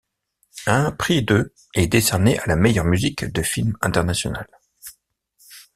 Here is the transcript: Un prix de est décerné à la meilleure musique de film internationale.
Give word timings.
Un 0.65 0.91
prix 0.91 1.21
de 1.21 1.53
est 1.75 1.85
décerné 1.85 2.39
à 2.39 2.47
la 2.47 2.55
meilleure 2.55 2.85
musique 2.85 3.23
de 3.23 3.43
film 3.43 3.77
internationale. 3.81 4.49